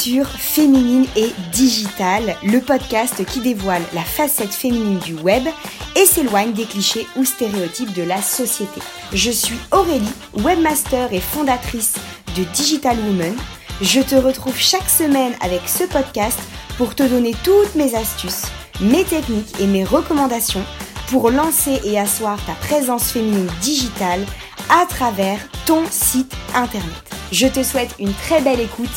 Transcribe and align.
Féminine 0.00 1.04
et 1.14 1.30
Digital, 1.52 2.34
le 2.42 2.60
podcast 2.60 3.22
qui 3.26 3.40
dévoile 3.40 3.82
la 3.92 4.00
facette 4.00 4.54
féminine 4.54 4.98
du 5.00 5.12
web 5.12 5.46
et 5.94 6.06
s'éloigne 6.06 6.54
des 6.54 6.64
clichés 6.64 7.06
ou 7.16 7.24
stéréotypes 7.26 7.92
de 7.92 8.02
la 8.02 8.22
société. 8.22 8.80
Je 9.12 9.30
suis 9.30 9.58
Aurélie, 9.72 10.08
webmaster 10.32 11.12
et 11.12 11.20
fondatrice 11.20 11.96
de 12.34 12.44
Digital 12.44 12.96
Woman. 13.00 13.34
Je 13.82 14.00
te 14.00 14.14
retrouve 14.14 14.56
chaque 14.56 14.88
semaine 14.88 15.34
avec 15.42 15.68
ce 15.68 15.84
podcast 15.84 16.38
pour 16.78 16.94
te 16.94 17.02
donner 17.02 17.34
toutes 17.44 17.74
mes 17.74 17.94
astuces, 17.94 18.46
mes 18.80 19.04
techniques 19.04 19.60
et 19.60 19.66
mes 19.66 19.84
recommandations 19.84 20.64
pour 21.08 21.30
lancer 21.30 21.78
et 21.84 21.98
asseoir 21.98 22.38
ta 22.46 22.52
présence 22.54 23.10
féminine 23.10 23.50
digitale 23.60 24.24
à 24.70 24.86
travers 24.86 25.40
ton 25.66 25.82
site 25.90 26.34
internet. 26.54 27.10
Je 27.32 27.48
te 27.48 27.62
souhaite 27.62 27.94
une 27.98 28.14
très 28.14 28.40
belle 28.40 28.60
écoute. 28.60 28.88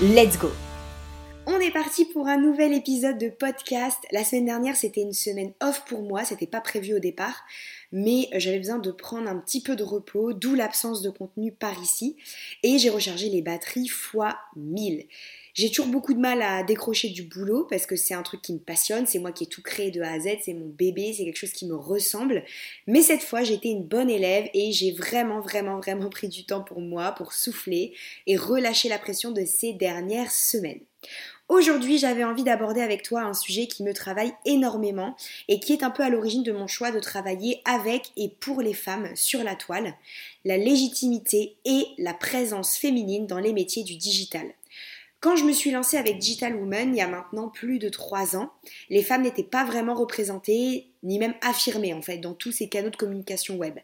Let's 0.00 0.36
go 0.36 0.52
on 1.50 1.60
est 1.60 1.70
parti 1.70 2.04
pour 2.04 2.28
un 2.28 2.36
nouvel 2.36 2.74
épisode 2.74 3.16
de 3.16 3.30
podcast. 3.30 3.96
La 4.12 4.22
semaine 4.22 4.44
dernière, 4.44 4.76
c'était 4.76 5.00
une 5.00 5.14
semaine 5.14 5.54
off 5.62 5.82
pour 5.86 6.02
moi, 6.02 6.22
c'était 6.22 6.46
pas 6.46 6.60
prévu 6.60 6.94
au 6.94 6.98
départ, 6.98 7.42
mais 7.90 8.28
j'avais 8.34 8.58
besoin 8.58 8.78
de 8.78 8.90
prendre 8.90 9.28
un 9.30 9.38
petit 9.38 9.62
peu 9.62 9.74
de 9.74 9.82
repos, 9.82 10.34
d'où 10.34 10.54
l'absence 10.54 11.00
de 11.00 11.08
contenu 11.08 11.50
par 11.50 11.82
ici, 11.82 12.16
et 12.62 12.78
j'ai 12.78 12.90
rechargé 12.90 13.30
les 13.30 13.40
batteries 13.40 13.88
fois 13.88 14.36
1000. 14.56 15.06
J'ai 15.54 15.70
toujours 15.70 15.86
beaucoup 15.86 16.12
de 16.12 16.20
mal 16.20 16.42
à 16.42 16.62
décrocher 16.62 17.08
du 17.08 17.22
boulot 17.22 17.64
parce 17.64 17.86
que 17.86 17.96
c'est 17.96 18.14
un 18.14 18.22
truc 18.22 18.42
qui 18.42 18.52
me 18.52 18.58
passionne, 18.58 19.06
c'est 19.06 19.18
moi 19.18 19.32
qui 19.32 19.44
ai 19.44 19.46
tout 19.46 19.62
créé 19.62 19.90
de 19.90 20.02
A 20.02 20.12
à 20.12 20.20
Z, 20.20 20.28
c'est 20.42 20.54
mon 20.54 20.68
bébé, 20.68 21.14
c'est 21.16 21.24
quelque 21.24 21.38
chose 21.38 21.52
qui 21.52 21.66
me 21.66 21.74
ressemble. 21.74 22.44
Mais 22.86 23.00
cette 23.00 23.22
fois, 23.22 23.42
j'ai 23.42 23.54
été 23.54 23.70
une 23.70 23.84
bonne 23.84 24.10
élève 24.10 24.50
et 24.52 24.70
j'ai 24.70 24.92
vraiment, 24.92 25.40
vraiment, 25.40 25.80
vraiment 25.80 26.10
pris 26.10 26.28
du 26.28 26.44
temps 26.44 26.62
pour 26.62 26.82
moi, 26.82 27.12
pour 27.12 27.32
souffler 27.32 27.94
et 28.26 28.36
relâcher 28.36 28.90
la 28.90 28.98
pression 28.98 29.30
de 29.32 29.46
ces 29.46 29.72
dernières 29.72 30.30
semaines. 30.30 30.80
Aujourd'hui, 31.48 31.96
j'avais 31.96 32.24
envie 32.24 32.44
d'aborder 32.44 32.82
avec 32.82 33.02
toi 33.02 33.22
un 33.22 33.32
sujet 33.32 33.66
qui 33.66 33.82
me 33.82 33.94
travaille 33.94 34.34
énormément 34.44 35.16
et 35.48 35.60
qui 35.60 35.72
est 35.72 35.82
un 35.82 35.90
peu 35.90 36.02
à 36.02 36.10
l'origine 36.10 36.42
de 36.42 36.52
mon 36.52 36.66
choix 36.66 36.90
de 36.90 37.00
travailler 37.00 37.62
avec 37.64 38.12
et 38.18 38.28
pour 38.28 38.60
les 38.60 38.74
femmes 38.74 39.08
sur 39.14 39.42
la 39.42 39.56
toile, 39.56 39.94
la 40.44 40.58
légitimité 40.58 41.56
et 41.64 41.86
la 41.96 42.12
présence 42.12 42.76
féminine 42.76 43.26
dans 43.26 43.38
les 43.38 43.54
métiers 43.54 43.82
du 43.82 43.96
digital. 43.96 44.46
Quand 45.20 45.36
je 45.36 45.44
me 45.44 45.52
suis 45.52 45.72
lancée 45.72 45.96
avec 45.96 46.18
Digital 46.18 46.54
Woman 46.54 46.90
il 46.94 46.98
y 46.98 47.00
a 47.00 47.08
maintenant 47.08 47.48
plus 47.48 47.80
de 47.80 47.88
trois 47.88 48.36
ans, 48.36 48.52
les 48.88 49.02
femmes 49.02 49.22
n'étaient 49.22 49.42
pas 49.42 49.64
vraiment 49.64 49.94
représentées 49.94 50.86
ni 51.02 51.18
même 51.18 51.34
affirmées 51.40 51.94
en 51.94 52.02
fait 52.02 52.18
dans 52.18 52.34
tous 52.34 52.52
ces 52.52 52.68
canaux 52.68 52.90
de 52.90 52.96
communication 52.96 53.56
web. 53.56 53.78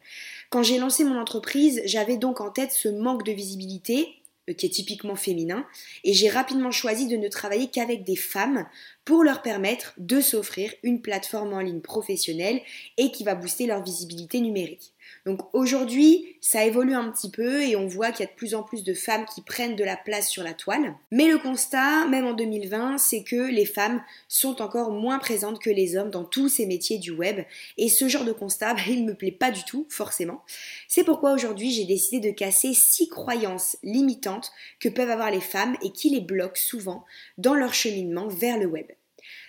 Quand 0.51 0.63
j'ai 0.63 0.79
lancé 0.79 1.03
mon 1.03 1.19
entreprise, 1.19 1.83
j'avais 1.87 2.19
donc 2.19 2.41
en 2.41 2.51
tête 2.51 2.71
ce 2.71 2.89
manque 2.89 3.25
de 3.25 3.33
visibilité 3.33 4.15
qui 4.53 4.67
est 4.67 4.71
typiquement 4.71 5.17
féminin, 5.17 5.67
et 6.05 6.15
j'ai 6.15 6.29
rapidement 6.29 6.71
choisi 6.71 7.07
de 7.07 7.17
ne 7.17 7.29
travailler 7.29 7.69
qu'avec 7.69 8.05
des 8.05 8.17
femmes 8.17 8.67
pour 9.05 9.23
leur 9.23 9.43
permettre 9.43 9.95
de 9.99 10.21
s'offrir 10.21 10.73
une 10.83 11.03
plateforme 11.03 11.53
en 11.53 11.61
ligne 11.61 11.81
professionnelle 11.81 12.61
et 12.97 13.11
qui 13.11 13.25
va 13.25 13.35
booster 13.35 13.67
leur 13.67 13.83
visibilité 13.83 14.41
numérique. 14.41 14.94
Donc 15.27 15.41
aujourd'hui, 15.55 16.37
ça 16.41 16.65
évolue 16.65 16.95
un 16.95 17.11
petit 17.11 17.31
peu 17.31 17.63
et 17.63 17.77
on 17.77 17.87
voit 17.87 18.13
qu'il 18.13 18.25
y 18.25 18.29
a 18.29 18.31
de 18.31 18.37
plus 18.37 18.55
en 18.55 18.63
plus 18.63 18.85
de 18.85 18.95
femmes 18.95 19.25
qui 19.25 19.43
prennent 19.43 19.77
de 19.77 19.85
la 19.85 19.97
place 19.97 20.29
sur 20.29 20.43
la 20.43 20.53
toile. 20.53 20.95
Mais 21.11 21.29
le 21.29 21.39
constat, 21.39 22.07
même 22.07 22.27
en 22.27 22.35
2020, 22.35 22.99
c'est 22.99 23.23
que 23.23 23.51
les 23.51 23.65
femmes 23.65 24.03
sont 24.29 24.61
encore 24.61 24.91
moins 24.91 25.19
présentes 25.19 25.61
que 25.61 25.71
les 25.71 25.97
hommes 25.97 26.11
dans 26.11 26.25
tous 26.25 26.49
ces 26.49 26.67
métiers 26.67 26.99
du 26.99 27.11
web. 27.11 27.41
Et 27.79 27.89
ce 27.89 28.09
genre 28.09 28.25
de 28.25 28.33
constat, 28.33 28.75
bah, 28.75 28.83
il 28.89 29.05
ne 29.05 29.11
me 29.11 29.17
plaît 29.17 29.33
pas 29.33 29.51
du 29.51 29.65
tout, 29.65 29.87
forcément. 29.89 30.43
C'est 30.89 31.05
pourquoi 31.05 31.33
aujourd'hui, 31.33 31.71
j'ai 31.71 31.85
décidé 31.85 32.31
de 32.31 32.35
casser 32.35 32.75
six 32.75 33.09
croyances 33.09 33.77
limitantes 33.83 34.53
que 34.81 34.89
peuvent 34.89 35.11
avoir 35.11 35.31
les 35.31 35.41
femmes 35.41 35.77
et 35.83 35.91
qui 35.91 36.11
les 36.11 36.21
bloquent 36.21 36.61
souvent 36.61 37.05
dans 37.39 37.55
leur 37.55 37.75
cheminement 37.75 38.29
vers 38.29 38.59
le 38.59 38.67
web. 38.67 38.87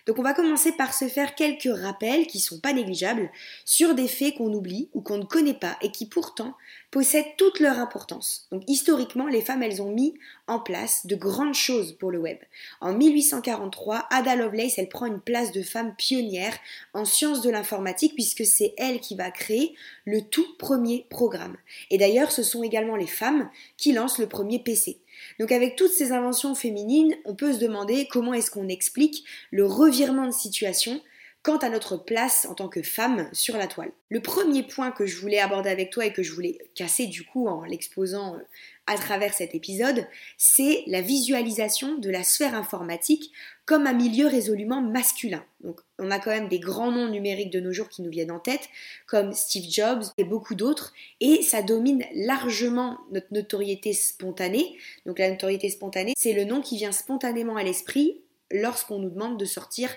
Donc 0.05 0.19
on 0.19 0.23
va 0.23 0.33
commencer 0.33 0.71
par 0.71 0.93
se 0.93 1.07
faire 1.07 1.33
quelques 1.33 1.69
rappels 1.73 2.27
qui 2.27 2.39
sont 2.39 2.59
pas 2.59 2.73
négligeables 2.73 3.31
sur 3.66 3.95
des 3.95 4.07
faits 4.07 4.35
qu'on 4.35 4.53
oublie 4.53 4.89
ou 4.93 5.01
qu'on 5.01 5.17
ne 5.17 5.23
connaît 5.23 5.55
pas 5.55 5.77
et 5.81 5.91
qui 5.91 6.05
pourtant 6.05 6.53
possèdent 6.91 7.35
toute 7.38 7.59
leur 7.59 7.79
importance. 7.79 8.47
Donc 8.51 8.61
historiquement, 8.67 9.27
les 9.27 9.41
femmes, 9.41 9.63
elles 9.63 9.81
ont 9.81 9.91
mis 9.91 10.13
en 10.47 10.59
place 10.59 11.07
de 11.07 11.16
grandes 11.16 11.55
choses 11.55 11.93
pour 11.93 12.11
le 12.11 12.19
web. 12.19 12.38
En 12.81 12.93
1843, 12.93 14.07
Ada 14.11 14.35
Lovelace, 14.35 14.77
elle 14.77 14.89
prend 14.89 15.07
une 15.07 15.19
place 15.19 15.51
de 15.51 15.63
femme 15.63 15.95
pionnière 15.95 16.55
en 16.93 17.03
sciences 17.03 17.41
de 17.41 17.49
l'informatique 17.49 18.13
puisque 18.13 18.45
c'est 18.45 18.75
elle 18.77 18.99
qui 18.99 19.16
va 19.16 19.31
créer 19.31 19.75
le 20.05 20.22
tout 20.22 20.45
premier 20.59 21.07
programme. 21.09 21.57
Et 21.89 21.97
d'ailleurs, 21.97 22.31
ce 22.31 22.43
sont 22.43 22.63
également 22.63 22.95
les 22.95 23.07
femmes 23.07 23.49
qui 23.77 23.91
lancent 23.91 24.19
le 24.19 24.27
premier 24.27 24.59
PC. 24.59 24.99
Donc 25.40 25.52
avec 25.52 25.76
toutes 25.76 25.92
ces 25.92 26.12
inventions 26.12 26.56
féminines, 26.56 27.16
on 27.26 27.36
peut 27.36 27.53
se 27.53 27.59
demander 27.59 28.08
comment 28.08 28.34
est-ce 28.34 28.52
qu'on 28.52 28.68
explique 28.68 29.26
le 29.52 29.66
revirement 29.66 30.28
de 30.28 30.34
situation 30.34 31.02
quant 31.45 31.57
à 31.57 31.69
notre 31.69 31.95
place 31.95 32.47
en 32.50 32.56
tant 32.56 32.69
que 32.69 32.81
femme 32.81 33.29
sur 33.31 33.56
la 33.56 33.67
toile. 33.67 33.91
Le 34.09 34.19
premier 34.19 34.63
point 34.63 34.89
que 34.89 35.06
je 35.06 35.22
voulais 35.22 35.38
aborder 35.38 35.69
avec 35.69 35.91
toi 35.91 36.03
et 36.03 36.11
que 36.11 36.23
je 36.23 36.33
voulais 36.33 36.57
casser 36.73 37.06
du 37.06 37.23
coup 37.23 37.47
en 37.47 37.63
l'exposant 37.66 38.33
euh, 38.33 38.39
à 38.88 38.95
travers 38.95 39.31
cet 39.31 39.53
épisode, 39.53 40.07
c'est 40.39 40.81
la 40.88 41.01
visualisation 41.01 42.00
de 42.00 42.09
la 42.09 42.23
sphère 42.23 42.55
informatique 42.55 43.31
comme 43.66 43.85
un 43.85 43.94
milieu 43.94 44.25
résolument 44.25 44.81
masculin. 44.81 45.45
Donc 45.63 45.81
on 46.00 46.09
a 46.09 46.17
quand 46.17 46.31
même 46.31 46.47
des 46.47 46.59
grands 46.59 46.91
noms 46.91 47.09
numériques 47.09 47.53
de 47.53 47.59
nos 47.59 47.72
jours 47.72 47.89
qui 47.89 48.01
nous 48.01 48.09
viennent 48.11 48.31
en 48.31 48.39
tête, 48.39 48.67
comme 49.05 49.31
Steve 49.31 49.69
Jobs 49.69 50.05
et 50.17 50.23
beaucoup 50.23 50.55
d'autres, 50.55 50.94
et 51.19 51.44
ça 51.44 51.61
domine 51.61 52.05
largement 52.16 52.97
notre 53.11 53.31
notoriété 53.31 53.94
spontanée. 53.94 54.79
Donc 55.05 55.19
la 55.19 55.29
notoriété 55.29 55.69
spontanée, 55.69 56.13
c'est 56.17 56.34
le 56.34 56.44
nom 56.44 56.61
qui 56.61 56.78
vient 56.78 56.91
spontanément 56.91 57.55
à 57.55 57.61
l'esprit 57.61 58.22
lorsqu'on 58.51 59.00
nous 59.00 59.09
demande 59.09 59.39
de 59.39 59.45
sortir 59.45 59.89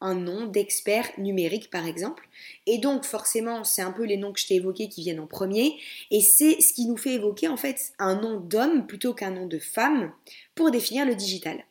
un 0.00 0.14
nom 0.14 0.46
d'expert 0.46 1.08
numérique 1.18 1.70
par 1.70 1.86
exemple. 1.86 2.28
Et 2.66 2.78
donc 2.78 3.04
forcément, 3.04 3.64
c'est 3.64 3.82
un 3.82 3.92
peu 3.92 4.04
les 4.04 4.16
noms 4.16 4.32
que 4.32 4.40
je 4.40 4.46
t'ai 4.46 4.54
évoqués 4.56 4.88
qui 4.88 5.02
viennent 5.02 5.20
en 5.20 5.26
premier. 5.26 5.76
Et 6.10 6.20
c'est 6.20 6.60
ce 6.60 6.72
qui 6.72 6.86
nous 6.86 6.96
fait 6.96 7.14
évoquer 7.14 7.48
en 7.48 7.56
fait 7.56 7.92
un 7.98 8.14
nom 8.20 8.40
d'homme 8.40 8.86
plutôt 8.86 9.14
qu'un 9.14 9.30
nom 9.30 9.46
de 9.46 9.58
femme 9.58 10.12
pour 10.54 10.70
définir 10.70 11.06
le 11.06 11.14
digital. 11.14 11.64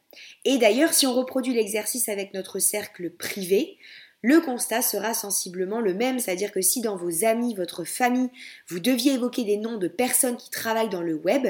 Et 0.46 0.58
d'ailleurs, 0.58 0.94
si 0.94 1.06
on 1.06 1.14
reproduit 1.14 1.54
l'exercice 1.54 2.10
avec 2.10 2.34
notre 2.34 2.60
cercle 2.60 3.10
privé, 3.12 3.78
le 4.22 4.42
constat 4.42 4.82
sera 4.82 5.14
sensiblement 5.14 5.80
le 5.80 5.94
même, 5.94 6.20
c'est-à-dire 6.20 6.52
que 6.52 6.62
si 6.62 6.82
dans 6.82 6.98
vos 6.98 7.24
amis, 7.24 7.56
votre 7.56 7.86
famille, 7.86 8.30
vous 8.68 8.80
deviez 8.80 9.14
évoquer 9.14 9.46
des 9.46 9.58
noms 9.58 9.78
de 9.78 9.88
personnes 9.88 10.36
qui 10.36 10.50
travaillent 10.50 10.90
dans 10.90 11.02
le 11.02 11.16
web, 11.16 11.48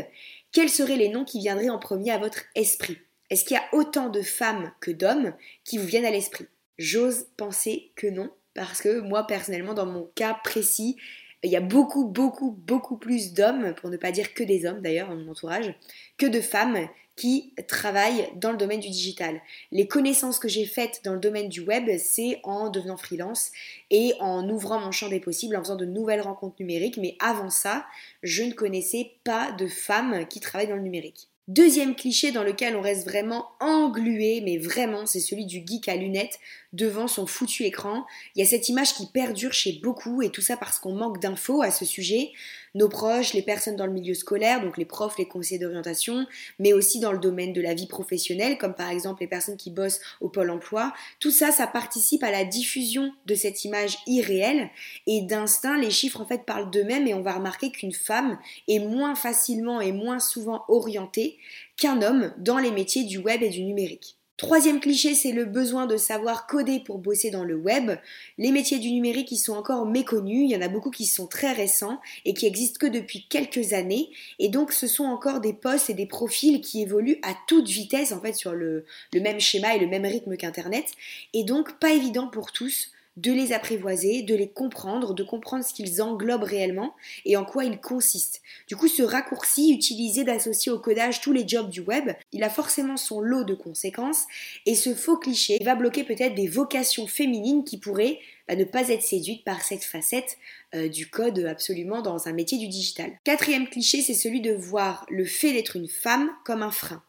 quels 0.52 0.70
seraient 0.70 0.96
les 0.96 1.10
noms 1.10 1.26
qui 1.26 1.40
viendraient 1.40 1.70
en 1.70 1.80
premier 1.80 2.12
à 2.12 2.20
votre 2.20 2.44
esprit? 2.56 2.98
Est-ce 3.30 3.46
qu'il 3.46 3.56
y 3.56 3.60
a 3.60 3.76
autant 3.76 4.10
de 4.10 4.22
femmes 4.22 4.72
que 4.82 4.92
d'hommes 4.92 5.34
qui 5.64 5.78
vous 5.78 5.86
viennent 5.86 6.06
à 6.06 6.12
l'esprit? 6.12 6.48
J'ose 6.80 7.28
penser 7.38 7.92
que 7.96 8.08
non, 8.08 8.32
parce 8.56 8.82
que 8.82 9.02
moi 9.02 9.28
personnellement, 9.28 9.76
dans 9.76 9.86
mon 9.86 10.10
cas 10.16 10.34
précis, 10.44 10.98
il 11.44 11.52
y 11.52 11.56
a 11.56 11.62
beaucoup, 11.62 12.06
beaucoup, 12.06 12.52
beaucoup 12.52 12.98
plus 12.98 13.34
d'hommes, 13.34 13.76
pour 13.76 13.90
ne 13.90 13.98
pas 13.98 14.12
dire 14.12 14.34
que 14.34 14.44
des 14.44 14.66
hommes 14.66 14.82
d'ailleurs 14.82 15.10
dans 15.10 15.16
mon 15.16 15.32
entourage, 15.32 15.74
que 16.18 16.26
de 16.26 16.42
femmes 16.42 16.88
qui 17.18 17.54
travaillent 17.68 18.30
dans 18.38 18.52
le 18.52 18.58
domaine 18.58 18.80
du 18.80 18.90
digital. 18.90 19.42
Les 19.74 19.90
connaissances 19.90 20.40
que 20.40 20.48
j'ai 20.48 20.66
faites 20.66 21.02
dans 21.04 21.12
le 21.12 21.20
domaine 21.20 21.50
du 21.50 21.60
web, 21.60 21.90
c'est 21.98 22.40
en 22.44 22.70
devenant 22.70 22.96
freelance 22.96 23.52
et 23.90 24.14
en 24.22 24.48
ouvrant 24.50 24.80
mon 24.80 24.92
champ 24.92 25.10
des 25.10 25.20
possibles, 25.20 25.58
en 25.58 25.60
faisant 25.60 25.76
de 25.76 25.84
nouvelles 25.84 26.22
rencontres 26.22 26.56
numériques. 26.62 26.96
Mais 26.96 27.18
avant 27.20 27.50
ça, 27.50 27.86
je 28.24 28.44
ne 28.44 28.54
connaissais 28.54 29.12
pas 29.26 29.52
de 29.52 29.68
femmes 29.68 30.26
qui 30.30 30.40
travaillent 30.40 30.70
dans 30.70 30.78
le 30.78 30.82
numérique. 30.82 31.28
Deuxième 31.50 31.96
cliché 31.96 32.32
dans 32.32 32.44
lequel 32.44 32.76
on 32.76 32.82
reste 32.82 33.08
vraiment 33.08 33.48
englué, 33.60 34.40
mais 34.46 34.60
vraiment, 34.60 35.08
c'est 35.08 35.20
celui 35.20 35.48
du 35.48 35.64
geek 35.66 35.90
à 35.90 35.96
lunettes 35.96 36.38
devant 36.74 37.08
son 37.08 37.26
foutu 37.26 37.64
écran. 37.64 38.06
Il 38.36 38.40
y 38.40 38.44
a 38.44 38.48
cette 38.48 38.70
image 38.70 38.94
qui 38.94 39.08
perdure 39.08 39.52
chez 39.52 39.80
beaucoup 39.82 40.22
et 40.22 40.30
tout 40.30 40.42
ça 40.42 40.58
parce 40.58 40.78
qu'on 40.78 40.94
manque 40.94 41.20
d'infos 41.20 41.64
à 41.64 41.72
ce 41.72 41.86
sujet. 41.86 42.30
Nos 42.76 42.90
proches, 42.90 43.34
les 43.34 43.42
personnes 43.42 43.76
dans 43.76 43.86
le 43.86 43.92
milieu 43.92 44.14
scolaire, 44.14 44.62
donc 44.62 44.78
les 44.78 44.86
profs, 44.86 45.18
les 45.18 45.28
conseillers 45.28 45.60
d'orientation, 45.60 46.26
mais 46.60 46.74
aussi 46.74 47.00
dans 47.00 47.12
le 47.12 47.20
domaine 47.20 47.54
de 47.54 47.62
la 47.62 47.74
vie 47.74 47.88
professionnelle, 47.88 48.58
comme 48.58 48.74
par 48.74 48.90
exemple 48.90 49.22
les 49.22 49.28
personnes 49.28 49.58
qui 49.58 49.72
bossent 49.72 50.00
au 50.22 50.30
pôle 50.30 50.50
emploi. 50.50 50.94
Tout 51.20 51.32
ça, 51.32 51.52
ça 51.52 51.68
participe 51.68 52.24
à 52.24 52.32
la 52.32 52.46
diffusion 52.46 53.12
de 53.26 53.36
cette 53.36 53.66
image 53.66 53.98
irréelle 54.08 54.70
et 55.08 55.22
d'instinct, 55.22 55.78
les 55.78 55.92
chiffres 55.92 56.22
en 56.22 56.26
fait 56.26 56.46
parlent 56.46 56.70
d'eux-mêmes 56.70 57.08
et 57.08 57.14
on 57.14 57.22
va 57.22 57.34
remarquer 57.34 57.72
qu'une 57.72 57.94
femme 57.94 58.38
est 58.68 58.80
moins 58.80 59.16
facilement 59.16 59.82
et 59.82 59.92
moins 59.92 60.20
souvent 60.20 60.64
orientée 60.68 61.38
qu'un 61.78 62.02
homme 62.02 62.34
dans 62.38 62.58
les 62.58 62.72
métiers 62.72 63.04
du 63.04 63.18
web 63.18 63.42
et 63.42 63.50
du 63.50 63.64
numérique. 63.64 64.19
Troisième 64.40 64.80
cliché, 64.80 65.16
c'est 65.16 65.34
le 65.34 65.44
besoin 65.44 65.86
de 65.86 65.98
savoir 65.98 66.48
coder 66.48 66.80
pour 66.80 66.98
bosser 66.98 67.30
dans 67.30 67.44
le 67.44 67.56
web. 67.56 67.92
Les 68.38 68.54
métiers 68.54 68.80
du 68.80 68.90
numérique, 68.90 69.34
ils 69.34 69.38
sont 69.38 69.52
encore 69.52 69.86
méconnus. 69.86 70.46
Il 70.46 70.50
y 70.50 70.56
en 70.56 70.62
a 70.62 70.70
beaucoup 70.70 70.92
qui 70.92 71.08
sont 71.08 71.28
très 71.28 71.52
récents 71.52 72.00
et 72.24 72.34
qui 72.34 72.46
existent 72.46 72.80
que 72.80 72.90
depuis 72.90 73.26
quelques 73.28 73.74
années. 73.74 74.12
Et 74.40 74.48
donc, 74.48 74.72
ce 74.72 74.88
sont 74.88 75.04
encore 75.04 75.42
des 75.42 75.52
postes 75.52 75.90
et 75.90 75.94
des 75.94 76.06
profils 76.06 76.62
qui 76.62 76.82
évoluent 76.82 77.20
à 77.22 77.36
toute 77.50 77.68
vitesse, 77.68 78.14
en 78.14 78.22
fait, 78.22 78.32
sur 78.32 78.54
le, 78.54 78.86
le 79.12 79.20
même 79.20 79.42
schéma 79.42 79.76
et 79.76 79.80
le 79.80 79.88
même 79.88 80.06
rythme 80.06 80.38
qu'Internet. 80.38 80.86
Et 81.34 81.44
donc, 81.44 81.78
pas 81.78 81.92
évident 81.92 82.30
pour 82.30 82.54
tous 82.54 82.94
de 83.22 83.32
les 83.32 83.52
apprivoiser, 83.52 84.22
de 84.22 84.36
les 84.36 84.50
comprendre, 84.50 85.14
de 85.14 85.24
comprendre 85.24 85.64
ce 85.64 85.74
qu'ils 85.74 86.02
englobent 86.02 86.44
réellement 86.44 86.96
et 87.26 87.36
en 87.36 87.44
quoi 87.44 87.66
ils 87.66 87.80
consistent. 87.80 88.42
Du 88.68 88.76
coup, 88.76 88.88
ce 88.88 89.04
raccourci 89.04 89.74
utilisé 89.74 90.24
d'associer 90.24 90.72
au 90.72 90.80
codage 90.80 91.22
tous 91.22 91.34
les 91.34 91.48
jobs 91.48 91.70
du 91.70 91.82
web, 91.82 92.12
il 92.32 92.44
a 92.44 92.50
forcément 92.50 92.98
son 92.98 93.20
lot 93.20 93.44
de 93.44 93.54
conséquences 93.54 94.26
et 94.66 94.76
ce 94.76 94.94
faux 94.94 95.18
cliché 95.18 95.58
va 95.64 95.76
bloquer 95.76 96.04
peut-être 96.04 96.36
des 96.36 96.48
vocations 96.48 97.08
féminines 97.08 97.64
qui 97.66 97.78
pourraient 97.78 98.20
bah, 98.48 98.56
ne 98.56 98.64
pas 98.64 98.90
être 98.90 99.04
séduites 99.04 99.44
par 99.44 99.62
cette 99.62 99.84
facette 99.84 100.38
euh, 100.74 100.88
du 100.88 101.10
code 101.10 101.40
absolument 101.40 102.02
dans 102.02 102.28
un 102.28 102.34
métier 102.34 102.58
du 102.58 102.68
digital. 102.68 103.12
Quatrième 103.24 103.68
cliché, 103.68 104.02
c'est 104.02 104.14
celui 104.14 104.42
de 104.42 104.54
voir 104.54 105.06
le 105.10 105.26
fait 105.26 105.52
d'être 105.52 105.76
une 105.76 105.90
femme 105.90 106.30
comme 106.46 106.64
un 106.64 106.72
frein. 106.72 107.04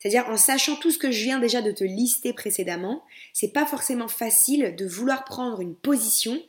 C'est-à-dire 0.00 0.28
en 0.28 0.36
sachant 0.36 0.76
tout 0.76 0.90
ce 0.90 0.98
que 0.98 1.12
je 1.12 1.22
viens 1.22 1.38
déjà 1.38 1.62
de 1.62 1.70
te 1.70 1.84
lister 1.84 2.32
précédemment, 2.32 3.04
c'est 3.32 3.52
pas 3.52 3.66
forcément 3.66 4.08
facile 4.08 4.74
de 4.74 4.86
vouloir 4.86 5.24
prendre 5.24 5.60
une 5.60 5.76
position 5.76 6.42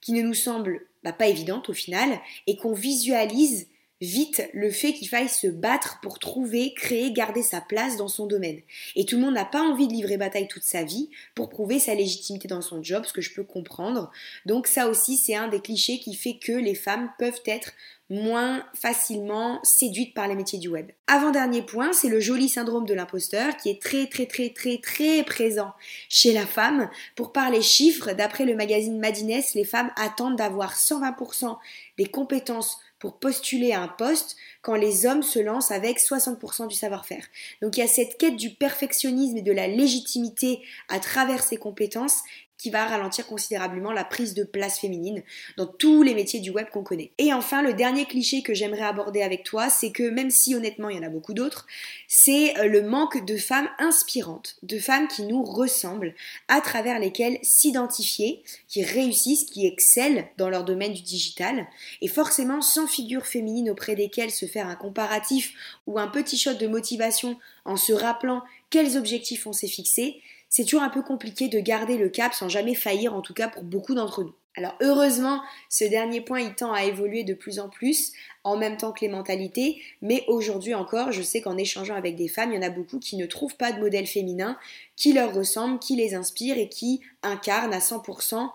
qui 0.00 0.12
ne 0.12 0.22
nous 0.22 0.34
semble 0.34 0.86
bah, 1.04 1.12
pas 1.12 1.28
évidente 1.28 1.70
au 1.70 1.72
final 1.72 2.20
et 2.46 2.56
qu'on 2.56 2.74
visualise 2.74 3.68
vite 4.00 4.48
le 4.52 4.70
fait 4.70 4.92
qu'il 4.92 5.08
faille 5.08 5.28
se 5.28 5.46
battre 5.46 6.00
pour 6.02 6.18
trouver, 6.18 6.74
créer, 6.74 7.12
garder 7.12 7.42
sa 7.42 7.60
place 7.60 7.96
dans 7.96 8.08
son 8.08 8.26
domaine. 8.26 8.60
Et 8.94 9.06
tout 9.06 9.16
le 9.16 9.22
monde 9.22 9.34
n'a 9.34 9.44
pas 9.44 9.62
envie 9.62 9.88
de 9.88 9.92
livrer 9.92 10.16
bataille 10.16 10.48
toute 10.48 10.64
sa 10.64 10.82
vie 10.82 11.08
pour 11.34 11.48
prouver 11.48 11.78
sa 11.78 11.94
légitimité 11.94 12.48
dans 12.48 12.60
son 12.60 12.82
job, 12.82 13.04
ce 13.06 13.12
que 13.12 13.22
je 13.22 13.32
peux 13.32 13.44
comprendre. 13.44 14.10
Donc 14.44 14.66
ça 14.66 14.88
aussi, 14.88 15.16
c'est 15.16 15.34
un 15.34 15.48
des 15.48 15.60
clichés 15.60 15.98
qui 15.98 16.14
fait 16.14 16.38
que 16.38 16.52
les 16.52 16.74
femmes 16.74 17.10
peuvent 17.18 17.40
être 17.46 17.72
moins 18.08 18.64
facilement 18.74 19.58
séduites 19.64 20.14
par 20.14 20.28
les 20.28 20.36
métiers 20.36 20.60
du 20.60 20.68
web. 20.68 20.90
Avant-dernier 21.08 21.62
point, 21.62 21.92
c'est 21.92 22.08
le 22.08 22.20
joli 22.20 22.48
syndrome 22.48 22.86
de 22.86 22.94
l'imposteur 22.94 23.56
qui 23.56 23.68
est 23.68 23.82
très 23.82 24.06
très 24.06 24.26
très 24.26 24.50
très 24.50 24.78
très 24.78 25.24
présent 25.24 25.72
chez 26.08 26.32
la 26.32 26.46
femme. 26.46 26.88
Pour 27.16 27.32
parler 27.32 27.62
chiffres, 27.62 28.12
d'après 28.12 28.44
le 28.44 28.54
magazine 28.54 29.00
Madines, 29.00 29.42
les 29.54 29.64
femmes 29.64 29.90
attendent 29.96 30.36
d'avoir 30.36 30.76
120% 30.76 31.56
des 31.98 32.06
compétences 32.06 32.78
pour 32.98 33.18
postuler 33.18 33.72
à 33.72 33.82
un 33.82 33.88
poste 33.88 34.36
quand 34.66 34.74
les 34.74 35.06
hommes 35.06 35.22
se 35.22 35.38
lancent 35.38 35.70
avec 35.70 36.00
60% 36.00 36.66
du 36.66 36.74
savoir-faire. 36.74 37.24
Donc 37.62 37.76
il 37.76 37.80
y 37.80 37.84
a 37.84 37.86
cette 37.86 38.18
quête 38.18 38.34
du 38.34 38.50
perfectionnisme 38.50 39.36
et 39.36 39.42
de 39.42 39.52
la 39.52 39.68
légitimité 39.68 40.60
à 40.88 40.98
travers 40.98 41.44
ces 41.44 41.56
compétences 41.56 42.24
qui 42.58 42.70
va 42.70 42.86
ralentir 42.86 43.26
considérablement 43.26 43.92
la 43.92 44.04
prise 44.04 44.34
de 44.34 44.44
place 44.44 44.78
féminine 44.78 45.22
dans 45.56 45.66
tous 45.66 46.02
les 46.02 46.14
métiers 46.14 46.40
du 46.40 46.50
web 46.50 46.68
qu'on 46.70 46.82
connaît. 46.82 47.12
Et 47.18 47.32
enfin, 47.32 47.62
le 47.62 47.74
dernier 47.74 48.06
cliché 48.06 48.42
que 48.42 48.54
j'aimerais 48.54 48.82
aborder 48.82 49.22
avec 49.22 49.44
toi, 49.44 49.68
c'est 49.68 49.92
que 49.92 50.08
même 50.08 50.30
si 50.30 50.54
honnêtement 50.54 50.88
il 50.88 50.96
y 50.96 50.98
en 50.98 51.06
a 51.06 51.10
beaucoup 51.10 51.34
d'autres, 51.34 51.66
c'est 52.08 52.58
euh, 52.58 52.66
le 52.66 52.82
manque 52.82 53.24
de 53.24 53.36
femmes 53.36 53.68
inspirantes, 53.78 54.56
de 54.62 54.78
femmes 54.78 55.08
qui 55.08 55.24
nous 55.24 55.42
ressemblent, 55.42 56.14
à 56.48 56.60
travers 56.60 56.98
lesquelles 56.98 57.38
s'identifier, 57.42 58.42
qui 58.68 58.82
réussissent, 58.82 59.44
qui 59.44 59.66
excellent 59.66 60.24
dans 60.38 60.48
leur 60.48 60.64
domaine 60.64 60.94
du 60.94 61.02
digital, 61.02 61.66
et 62.00 62.08
forcément 62.08 62.62
sans 62.62 62.86
figure 62.86 63.26
féminine 63.26 63.70
auprès 63.70 63.96
desquelles 63.96 64.30
se 64.30 64.46
un 64.60 64.76
comparatif 64.76 65.52
ou 65.86 65.98
un 65.98 66.08
petit 66.08 66.38
shot 66.38 66.54
de 66.54 66.66
motivation 66.66 67.38
en 67.64 67.76
se 67.76 67.92
rappelant 67.92 68.42
quels 68.70 68.96
objectifs 68.96 69.46
on 69.46 69.52
s'est 69.52 69.68
fixés, 69.68 70.20
c'est 70.48 70.64
toujours 70.64 70.82
un 70.82 70.90
peu 70.90 71.02
compliqué 71.02 71.48
de 71.48 71.60
garder 71.60 71.98
le 71.98 72.08
cap 72.08 72.32
sans 72.32 72.48
jamais 72.48 72.74
faillir, 72.74 73.14
en 73.14 73.20
tout 73.20 73.34
cas 73.34 73.48
pour 73.48 73.62
beaucoup 73.62 73.94
d'entre 73.94 74.22
nous. 74.22 74.34
Alors 74.58 74.74
heureusement, 74.80 75.42
ce 75.68 75.84
dernier 75.84 76.22
point, 76.22 76.40
il 76.40 76.54
tend 76.54 76.72
à 76.72 76.84
évoluer 76.84 77.24
de 77.24 77.34
plus 77.34 77.58
en 77.58 77.68
plus, 77.68 78.12
en 78.42 78.56
même 78.56 78.78
temps 78.78 78.92
que 78.92 79.02
les 79.02 79.10
mentalités, 79.10 79.82
mais 80.00 80.24
aujourd'hui 80.28 80.74
encore, 80.74 81.12
je 81.12 81.20
sais 81.20 81.42
qu'en 81.42 81.58
échangeant 81.58 81.94
avec 81.94 82.16
des 82.16 82.28
femmes, 82.28 82.52
il 82.52 82.56
y 82.56 82.58
en 82.58 82.66
a 82.66 82.70
beaucoup 82.70 82.98
qui 82.98 83.16
ne 83.16 83.26
trouvent 83.26 83.56
pas 83.56 83.72
de 83.72 83.80
modèle 83.80 84.06
féminin 84.06 84.56
qui 84.96 85.12
leur 85.12 85.34
ressemble, 85.34 85.78
qui 85.78 85.94
les 85.94 86.14
inspire 86.14 86.56
et 86.56 86.70
qui 86.70 87.02
incarnent 87.22 87.74
à 87.74 87.80
100% 87.80 88.50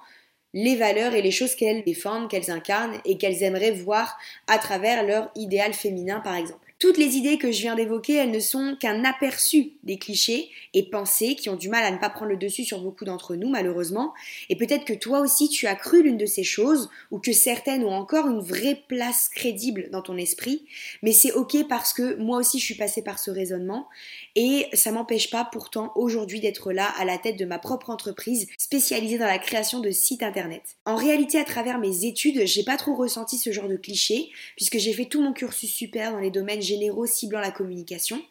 les 0.53 0.75
valeurs 0.75 1.13
et 1.13 1.21
les 1.21 1.31
choses 1.31 1.56
qu'elles 1.56 1.83
défendent, 1.83 2.30
qu'elles 2.30 2.51
incarnent 2.51 3.00
et 3.06 3.18
qu'elles 3.18 3.44
aimeraient 3.44 3.71
voir 3.71 4.18
à 4.48 4.57
travers 4.57 5.06
leur 5.06 5.31
idéal 5.36 5.74
féminin 5.74 6.19
par 6.19 6.36
exemple. 6.36 6.71
Toutes 6.81 6.98
les 6.98 7.16
idées 7.16 7.38
que 7.38 7.51
je 7.51 7.62
viens 7.62 7.75
d'évoquer, 7.75 8.16
elles 8.16 8.31
ne 8.31 8.39
sont 8.39 8.75
qu'un 8.80 9.04
aperçu 9.04 9.74
des 9.83 10.00
clichés 10.00 10.50
et 10.74 10.81
pensées 10.81 11.36
qui 11.36 11.48
ont 11.48 11.56
du 11.56 11.69
mal 11.69 11.83
à 11.83 11.92
ne 11.92 12.00
pas 12.00 12.10
prendre 12.10 12.31
le 12.31 12.38
dessus 12.38 12.63
sur 12.63 12.81
beaucoup 12.81 13.06
d'entre 13.06 13.36
nous, 13.36 13.50
malheureusement. 13.50 14.16
Et 14.50 14.56
peut-être 14.56 14.83
que 14.83 14.94
toi 14.94 15.19
aussi, 15.19 15.48
tu 15.48 15.68
as 15.68 15.75
cru 15.75 16.01
l'une 16.01 16.18
de 16.18 16.25
ces 16.25 16.44
choses, 16.44 16.89
ou 17.12 17.19
que 17.19 17.33
certaines 17.33 17.83
ont 17.83 17.94
encore 17.94 18.28
une 18.28 18.39
vraie 18.39 18.81
place 18.88 19.30
crédible 19.30 19.92
dans 19.92 20.01
ton 20.01 20.18
esprit. 20.18 20.66
Mais 21.04 21.12
c'est 21.12 21.33
ok 21.33 21.68
parce 21.69 21.94
que 21.94 22.16
moi 22.16 22.39
aussi, 22.39 22.57
je 22.57 22.66
suis 22.66 22.74
passée 22.74 23.04
par 23.04 23.19
ce 23.19 23.30
raisonnement. 23.30 23.88
Et 24.36 24.66
ça 24.74 24.92
m'empêche 24.92 25.30
pas 25.30 25.48
pourtant 25.51 25.92
aujourd'hui 25.94 26.39
d'être 26.39 26.72
là 26.72 26.92
à 26.98 27.06
la 27.06 27.19
tête 27.19 27.38
de 27.38 27.45
ma 27.45 27.60
propre 27.60 27.92
entreprise 27.92 28.48
spécialisée 28.57 29.19
dans 29.19 29.27
la 29.27 29.38
création 29.38 29.81
de 29.81 29.92
sites 29.92 30.24
internet. 30.24 30.63
En 30.86 30.95
réalité, 30.95 31.38
à 31.38 31.44
travers 31.44 31.77
mes 31.77 32.06
études, 32.06 32.48
j'ai 32.48 32.63
pas 32.63 32.77
trop 32.77 32.95
ressenti 32.95 33.38
ce 33.38 33.51
genre 33.51 33.69
de 33.69 33.77
clichés, 33.77 34.31
puisque 34.56 34.80
j'ai 34.80 34.94
fait 34.94 35.06
tout 35.06 35.22
mon 35.22 35.34
cursus 35.34 35.72
super 35.72 36.12
dans 36.12 36.19
les 36.19 36.31
domaines 36.31 36.71
généraux 36.72 37.06
ciblant 37.06 37.40
la 37.40 37.52
communication. 37.52 38.22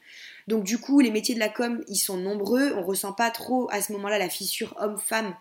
Donc 0.49 0.65
du 0.65 0.79
coup, 0.79 1.01
les 1.01 1.11
métiers 1.11 1.35
de 1.35 1.41
la 1.41 1.49
com, 1.49 1.83
ils 1.89 1.97
sont 1.97 2.17
nombreux. 2.17 2.73
On 2.77 2.83
ressent 2.83 3.13
pas 3.13 3.31
trop 3.31 3.69
à 3.71 3.81
ce 3.81 3.93
moment-là 3.93 4.19
la 4.19 4.29
fissure 4.29 4.75
homme-femme 4.79 5.35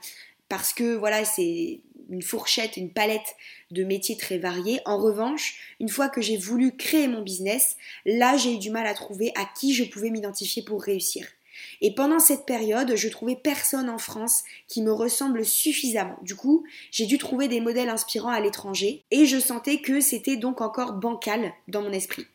parce 0.50 0.74
que 0.74 0.96
voilà, 0.96 1.25
c'est 1.25 1.80
une 2.10 2.22
fourchette, 2.24 2.75
une 2.75 2.92
palette 2.92 3.36
de 3.72 3.84
métiers 3.84 4.18
très 4.18 4.40
variés. 4.40 4.81
En 4.86 4.98
revanche, 4.98 5.75
une 5.80 5.90
fois 5.90 6.10
que 6.10 6.22
j'ai 6.22 6.38
voulu 6.38 6.75
créer 6.75 7.07
mon 7.07 7.22
business, 7.22 7.78
là, 8.06 8.36
j'ai 8.36 8.56
eu 8.56 8.57
du 8.57 8.72
mal 8.72 8.88
à 8.88 8.94
trouver 8.94 9.31
à 9.36 9.46
qui 9.46 9.74
je 9.74 9.84
pouvais 9.84 10.10
m'identifier 10.10 10.63
pour 10.63 10.81
réussir. 10.81 11.28
Et 11.81 11.94
pendant 11.94 12.19
cette 12.19 12.46
période, 12.46 12.96
je 12.96 13.10
trouvais 13.10 13.36
personne 13.36 13.90
en 13.90 13.98
France 13.98 14.44
qui 14.68 14.81
me 14.81 14.92
ressemble 14.92 15.46
suffisamment. 15.46 16.18
Du 16.22 16.36
coup, 16.36 16.63
j'ai 16.92 17.06
dû 17.06 17.18
trouver 17.18 17.48
des 17.48 17.62
modèles 17.62 17.90
inspirants 17.90 18.30
à 18.30 18.40
l'étranger 18.40 19.04
et 19.12 19.25
je 19.25 19.40
sentais 19.40 19.81
que 19.81 20.00
c'était 20.00 20.38
donc 20.38 20.62
encore 20.62 20.94
bancal 20.94 21.54
dans 21.68 21.81
mon 21.81 21.92
esprit. 21.92 22.25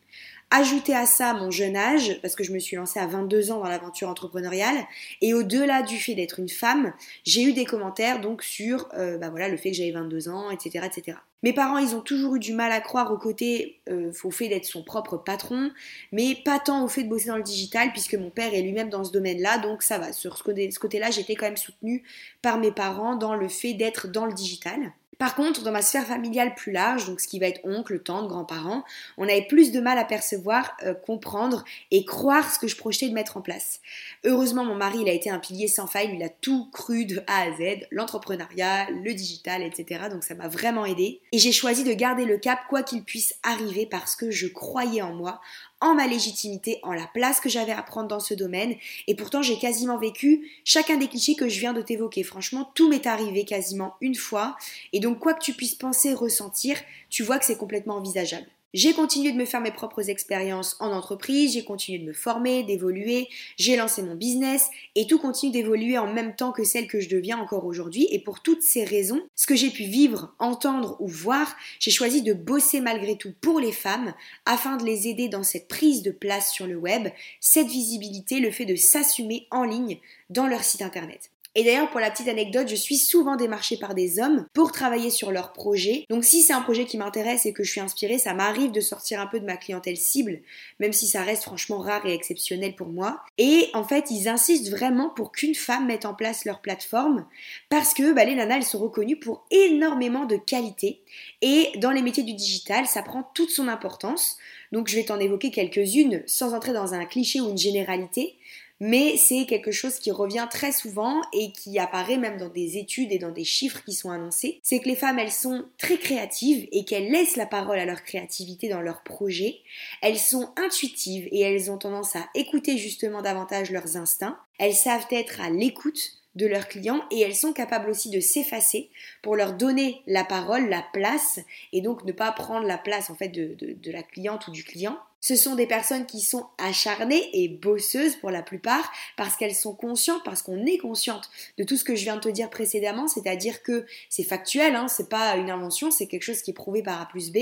Ajouter 0.51 0.93
à 0.93 1.05
ça 1.05 1.33
mon 1.33 1.49
jeune 1.49 1.75
âge, 1.75 2.19
parce 2.21 2.35
que 2.35 2.43
je 2.43 2.53
me 2.53 2.59
suis 2.59 2.75
lancée 2.75 2.99
à 2.99 3.07
22 3.07 3.51
ans 3.51 3.59
dans 3.59 3.67
l'aventure 3.67 4.09
entrepreneuriale, 4.09 4.77
et 5.21 5.33
au-delà 5.33 5.81
du 5.81 5.97
fait 5.97 6.13
d'être 6.13 6.39
une 6.39 6.49
femme, 6.49 6.93
j'ai 7.25 7.41
eu 7.41 7.53
des 7.53 7.65
commentaires 7.65 8.21
donc 8.21 8.43
sur 8.43 8.87
euh, 8.93 9.17
bah 9.17 9.29
voilà, 9.29 9.49
le 9.49 9.57
fait 9.57 9.71
que 9.71 9.77
j'avais 9.77 9.91
22 9.91 10.29
ans, 10.29 10.51
etc., 10.51 10.85
etc. 10.85 11.17
Mes 11.45 11.53
parents, 11.53 11.77
ils 11.77 11.95
ont 11.95 12.01
toujours 12.01 12.35
eu 12.35 12.39
du 12.39 12.53
mal 12.53 12.71
à 12.71 12.79
croire 12.79 13.11
au 13.11 13.17
côté, 13.17 13.79
euh, 13.89 14.11
au 14.23 14.31
fait 14.31 14.47
d'être 14.47 14.65
son 14.65 14.83
propre 14.83 15.17
patron, 15.17 15.71
mais 16.11 16.35
pas 16.43 16.59
tant 16.59 16.83
au 16.83 16.87
fait 16.87 17.03
de 17.03 17.09
bosser 17.09 17.27
dans 17.27 17.37
le 17.37 17.43
digital, 17.43 17.91
puisque 17.91 18.15
mon 18.15 18.29
père 18.29 18.53
est 18.53 18.61
lui-même 18.61 18.89
dans 18.89 19.03
ce 19.03 19.11
domaine-là, 19.11 19.59
donc 19.59 19.83
ça 19.83 19.97
va. 19.97 20.11
Sur 20.13 20.37
ce 20.37 20.43
côté-là, 20.43 21.11
j'étais 21.11 21.35
quand 21.35 21.45
même 21.45 21.57
soutenue 21.57 22.03
par 22.41 22.57
mes 22.57 22.71
parents 22.71 23.15
dans 23.15 23.35
le 23.35 23.47
fait 23.47 23.73
d'être 23.73 24.07
dans 24.07 24.25
le 24.25 24.33
digital. 24.33 24.91
Par 25.17 25.35
contre, 25.35 25.63
dans 25.63 25.71
ma 25.71 25.81
sphère 25.81 26.05
familiale 26.05 26.55
plus 26.55 26.71
large, 26.71 27.07
donc 27.07 27.19
ce 27.19 27.27
qui 27.27 27.39
va 27.39 27.47
être 27.47 27.61
oncle, 27.63 27.99
tante, 27.99 28.27
grands-parents, 28.27 28.83
on 29.17 29.23
avait 29.23 29.45
plus 29.47 29.71
de 29.71 29.79
mal 29.79 29.97
à 29.97 30.05
percevoir, 30.05 30.75
euh, 30.83 30.93
comprendre 30.93 31.63
et 31.91 32.05
croire 32.05 32.53
ce 32.53 32.59
que 32.59 32.67
je 32.67 32.75
projetais 32.75 33.09
de 33.09 33.13
mettre 33.13 33.37
en 33.37 33.41
place. 33.41 33.79
Heureusement, 34.23 34.65
mon 34.65 34.75
mari, 34.75 34.99
il 35.01 35.09
a 35.09 35.13
été 35.13 35.29
un 35.29 35.39
pilier 35.39 35.67
sans 35.67 35.87
faille, 35.87 36.11
il 36.13 36.23
a 36.23 36.29
tout 36.29 36.69
cru 36.71 37.05
de 37.05 37.21
A 37.27 37.43
à 37.43 37.51
Z, 37.51 37.87
l'entrepreneuriat, 37.91 38.89
le 38.91 39.13
digital, 39.13 39.61
etc. 39.63 40.05
Donc 40.11 40.23
ça 40.23 40.35
m'a 40.35 40.47
vraiment 40.47 40.85
aidé. 40.85 41.21
Et 41.31 41.39
j'ai 41.39 41.51
choisi 41.51 41.83
de 41.83 41.93
garder 41.93 42.25
le 42.25 42.37
cap 42.37 42.59
quoi 42.69 42.83
qu'il 42.83 43.03
puisse 43.03 43.35
arriver 43.43 43.85
parce 43.85 44.15
que 44.15 44.31
je 44.31 44.47
croyais 44.47 45.01
en 45.01 45.13
moi, 45.13 45.41
en 45.81 45.93
ma 45.95 46.07
légitimité, 46.07 46.79
en 46.83 46.93
la 46.93 47.07
place 47.07 47.39
que 47.39 47.49
j'avais 47.49 47.71
à 47.71 47.83
prendre 47.83 48.07
dans 48.07 48.19
ce 48.19 48.33
domaine. 48.33 48.75
Et 49.07 49.15
pourtant, 49.15 49.41
j'ai 49.41 49.57
quasiment 49.57 49.97
vécu 49.97 50.49
chacun 50.63 50.97
des 50.97 51.07
clichés 51.07 51.35
que 51.35 51.49
je 51.49 51.59
viens 51.59 51.73
de 51.73 51.81
t'évoquer. 51.81 52.23
Franchement, 52.23 52.71
tout 52.75 52.89
m'est 52.89 53.07
arrivé 53.07 53.45
quasiment 53.45 53.95
une 54.01 54.15
fois. 54.15 54.55
Et 54.93 54.99
donc, 54.99 55.19
quoi 55.19 55.33
que 55.33 55.43
tu 55.43 55.53
puisses 55.53 55.75
penser, 55.75 56.13
ressentir, 56.13 56.77
tu 57.09 57.23
vois 57.23 57.39
que 57.39 57.45
c'est 57.45 57.57
complètement 57.57 57.95
envisageable. 57.97 58.47
J'ai 58.75 58.91
continué 58.91 59.31
de 59.31 59.37
me 59.37 59.45
faire 59.45 59.61
mes 59.61 59.71
propres 59.71 60.09
expériences 60.09 60.75
en 60.81 60.91
entreprise, 60.91 61.53
j'ai 61.53 61.63
continué 61.63 61.97
de 61.97 62.03
me 62.03 62.11
former, 62.11 62.61
d'évoluer, 62.63 63.29
j'ai 63.55 63.77
lancé 63.77 64.01
mon 64.01 64.15
business 64.15 64.69
et 64.95 65.07
tout 65.07 65.17
continue 65.17 65.53
d'évoluer 65.53 65.97
en 65.97 66.11
même 66.11 66.35
temps 66.35 66.51
que 66.51 66.65
celle 66.65 66.87
que 66.87 66.99
je 66.99 67.07
deviens 67.07 67.37
encore 67.37 67.63
aujourd'hui. 67.63 68.05
Et 68.11 68.19
pour 68.19 68.41
toutes 68.41 68.63
ces 68.63 68.83
raisons, 68.83 69.21
ce 69.33 69.47
que 69.47 69.55
j'ai 69.55 69.69
pu 69.69 69.83
vivre, 69.83 70.35
entendre 70.39 70.97
ou 70.99 71.07
voir, 71.07 71.55
j'ai 71.79 71.89
choisi 71.89 72.21
de 72.21 72.33
bosser 72.33 72.81
malgré 72.81 73.15
tout 73.15 73.31
pour 73.39 73.61
les 73.61 73.71
femmes 73.71 74.13
afin 74.45 74.75
de 74.75 74.83
les 74.83 75.07
aider 75.07 75.29
dans 75.29 75.43
cette 75.43 75.69
prise 75.69 76.01
de 76.01 76.11
place 76.11 76.51
sur 76.51 76.67
le 76.67 76.75
web, 76.75 77.07
cette 77.39 77.67
visibilité, 77.67 78.41
le 78.41 78.51
fait 78.51 78.65
de 78.65 78.75
s'assumer 78.75 79.47
en 79.51 79.63
ligne 79.63 79.99
dans 80.29 80.47
leur 80.47 80.65
site 80.65 80.81
internet. 80.81 81.31
Et 81.55 81.63
d'ailleurs, 81.63 81.89
pour 81.89 82.01
la 82.01 82.11
petite 82.11 82.27
anecdote, 82.27 82.67
je 82.67 82.75
suis 82.75 82.97
souvent 82.97 83.37
démarchée 83.37 83.77
par 83.77 83.95
des 83.95 84.19
hommes 84.19 84.45
pour 84.53 84.73
travailler 84.73 85.09
sur 85.09 85.31
leurs 85.31 85.53
projets. 85.53 86.05
Donc 86.09 86.25
si 86.25 86.41
c'est 86.41 86.51
un 86.51 86.61
projet 86.61 86.83
qui 86.83 86.97
m'intéresse 86.97 87.45
et 87.45 87.53
que 87.53 87.63
je 87.63 87.71
suis 87.71 87.79
inspirée, 87.79 88.17
ça 88.17 88.33
m'arrive 88.33 88.71
de 88.71 88.81
sortir 88.81 89.21
un 89.21 89.27
peu 89.27 89.39
de 89.39 89.45
ma 89.45 89.55
clientèle 89.55 89.95
cible, 89.95 90.41
même 90.81 90.91
si 90.91 91.07
ça 91.07 91.23
reste 91.23 91.43
franchement 91.43 91.79
rare 91.79 92.05
et 92.05 92.13
exceptionnel 92.13 92.75
pour 92.75 92.87
moi. 92.87 93.21
Et 93.37 93.69
en 93.73 93.85
fait, 93.85 94.11
ils 94.11 94.27
insistent 94.27 94.69
vraiment 94.69 95.09
pour 95.09 95.31
qu'une 95.31 95.55
femme 95.55 95.87
mette 95.87 96.05
en 96.05 96.13
place 96.13 96.43
leur 96.43 96.59
plateforme 96.59 97.25
parce 97.69 97.93
que 97.93 98.13
bah, 98.13 98.25
les 98.25 98.35
nanas, 98.35 98.57
elles 98.57 98.63
sont 98.63 98.79
reconnues 98.79 99.19
pour 99.19 99.45
énormément 99.49 100.25
de 100.25 100.35
qualité. 100.35 101.01
Et 101.41 101.69
dans 101.77 101.91
les 101.91 102.01
métiers 102.01 102.23
du 102.23 102.33
digital, 102.33 102.85
ça 102.85 103.01
prend 103.01 103.23
toute 103.33 103.49
son 103.49 103.69
importance. 103.69 104.37
Donc 104.71 104.89
je 104.89 104.95
vais 104.95 105.05
t'en 105.05 105.19
évoquer 105.19 105.51
quelques-unes 105.51 106.21
sans 106.25 106.53
entrer 106.53 106.73
dans 106.73 106.93
un 106.93 107.05
cliché 107.05 107.39
ou 107.39 107.49
une 107.49 107.57
généralité. 107.57 108.35
Mais 108.79 109.17
c'est 109.17 109.45
quelque 109.45 109.71
chose 109.71 109.99
qui 109.99 110.11
revient 110.11 110.47
très 110.49 110.71
souvent 110.71 111.21
et 111.33 111.51
qui 111.51 111.79
apparaît 111.79 112.17
même 112.17 112.37
dans 112.37 112.49
des 112.49 112.77
études 112.77 113.11
et 113.11 113.19
dans 113.19 113.31
des 113.31 113.43
chiffres 113.43 113.83
qui 113.83 113.93
sont 113.93 114.11
annoncés. 114.11 114.59
C'est 114.63 114.79
que 114.79 114.89
les 114.89 114.95
femmes, 114.95 115.19
elles 115.19 115.31
sont 115.31 115.65
très 115.77 115.97
créatives 115.97 116.67
et 116.71 116.83
qu'elles 116.83 117.11
laissent 117.11 117.37
la 117.37 117.45
parole 117.45 117.79
à 117.79 117.85
leur 117.85 118.03
créativité 118.03 118.67
dans 118.67 118.81
leurs 118.81 119.03
projets. 119.03 119.59
Elles 120.01 120.19
sont 120.19 120.49
intuitives 120.57 121.27
et 121.31 121.41
elles 121.41 121.71
ont 121.71 121.77
tendance 121.77 122.15
à 122.15 122.27
écouter 122.35 122.77
justement 122.77 123.21
davantage 123.21 123.71
leurs 123.71 123.97
instincts. 123.97 124.37
Elles 124.59 124.73
savent 124.73 125.07
être 125.11 125.41
à 125.41 125.49
l'écoute 125.49 126.17
de 126.35 126.47
leurs 126.47 126.67
clients 126.67 127.01
et 127.11 127.21
elles 127.21 127.35
sont 127.35 127.53
capables 127.53 127.89
aussi 127.89 128.09
de 128.09 128.19
s'effacer 128.19 128.89
pour 129.21 129.37
leur 129.37 129.53
donner 129.53 130.01
la 130.05 130.25
parole, 130.25 130.67
la 130.67 130.83
place 130.93 131.39
et 131.71 131.79
donc 131.81 132.03
ne 132.03 132.11
pas 132.11 132.31
prendre 132.33 132.67
la 132.67 132.77
place 132.77 133.09
en 133.09 133.15
fait 133.15 133.29
de, 133.29 133.55
de 133.57 133.91
la 133.91 134.03
cliente 134.03 134.47
ou 134.47 134.51
du 134.51 134.65
client. 134.65 134.97
Ce 135.27 135.35
sont 135.35 135.55
des 135.55 135.65
personnes 135.65 136.05
qui 136.05 136.21
sont 136.21 136.45
acharnées 136.59 137.31
et 137.33 137.47
bosseuses 137.49 138.15
pour 138.15 138.29
la 138.29 138.43
plupart 138.43 138.91
parce 139.17 139.35
qu'elles 139.35 139.55
sont 139.55 139.73
conscientes, 139.73 140.21
parce 140.23 140.43
qu'on 140.43 140.67
est 140.67 140.77
consciente 140.77 141.31
de 141.57 141.63
tout 141.63 141.77
ce 141.77 141.83
que 141.83 141.95
je 141.95 142.03
viens 142.03 142.17
de 142.17 142.21
te 142.21 142.29
dire 142.29 142.51
précédemment, 142.51 143.07
c'est-à-dire 143.07 143.63
que 143.63 143.87
c'est 144.07 144.21
factuel, 144.21 144.75
hein, 144.75 144.87
c'est 144.87 145.09
pas 145.09 145.35
une 145.37 145.49
invention, 145.49 145.89
c'est 145.89 146.05
quelque 146.05 146.21
chose 146.21 146.43
qui 146.43 146.51
est 146.51 146.53
prouvé 146.53 146.83
par 146.83 147.01
A 147.01 147.07
plus 147.07 147.31
B, 147.31 147.37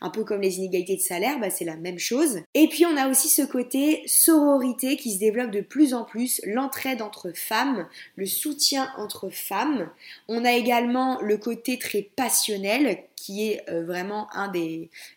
un 0.00 0.08
peu 0.08 0.24
comme 0.24 0.40
les 0.40 0.56
inégalités 0.56 0.96
de 0.96 1.02
salaire, 1.02 1.38
bah, 1.38 1.50
c'est 1.50 1.66
la 1.66 1.76
même 1.76 1.98
chose. 1.98 2.40
Et 2.54 2.68
puis 2.68 2.86
on 2.86 2.96
a 2.96 3.06
aussi 3.06 3.28
ce 3.28 3.42
côté 3.42 4.02
sororité 4.06 4.96
qui 4.96 5.12
se 5.12 5.18
développe 5.18 5.50
de 5.50 5.60
plus 5.60 5.92
en 5.92 6.04
plus, 6.04 6.40
l'entraide 6.46 7.02
entre 7.02 7.32
femmes, 7.34 7.86
le 8.14 8.24
soutien 8.24 8.90
entre 8.96 9.28
femmes. 9.28 9.90
On 10.28 10.42
a 10.46 10.52
également 10.52 11.20
le 11.20 11.36
côté 11.36 11.78
très 11.78 12.00
passionnel 12.00 13.04
qui 13.16 13.48
est 13.48 13.68
euh, 13.70 13.84
vraiment 13.84 14.28